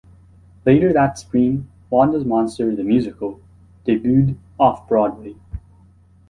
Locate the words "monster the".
2.25-2.83